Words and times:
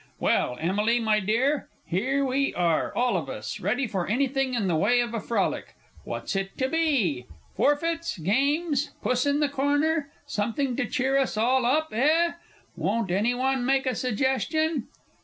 Well, 0.19 0.57
Emily, 0.59 0.99
my 0.99 1.19
dear, 1.19 1.69
here 1.85 2.25
we 2.25 2.55
are, 2.55 2.91
all 2.95 3.15
of 3.17 3.29
us 3.29 3.59
ready 3.59 3.85
for 3.85 4.07
anything 4.07 4.55
in 4.55 4.65
the 4.67 4.75
way 4.75 4.99
of 4.99 5.13
a 5.13 5.19
frolic 5.19 5.75
what's 6.05 6.35
it 6.35 6.57
to 6.57 6.67
be? 6.67 7.27
Forfeits, 7.55 8.17
games, 8.17 8.89
Puss 9.03 9.27
in 9.27 9.41
the 9.41 9.47
Corner, 9.47 10.09
something 10.25 10.75
to 10.77 10.87
cheer 10.89 11.19
us 11.19 11.37
all 11.37 11.67
up, 11.67 11.89
eh? 11.91 12.31
Won't 12.75 13.11
any 13.11 13.35
one 13.35 13.63
make 13.63 13.85
a 13.85 13.93
suggestion? 13.93 14.87